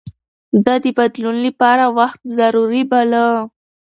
ده 0.65 0.73
د 0.83 0.85
بدلون 0.97 1.37
لپاره 1.47 1.83
وخت 1.99 2.21
ضروري 2.37 2.83
باله. 2.91 3.27